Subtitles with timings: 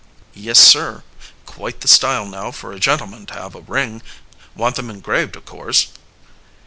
[0.33, 1.03] "Yes, sir
[1.45, 4.01] quite the style now for a gentleman to have a ring.
[4.55, 5.89] Want them engraved, of course."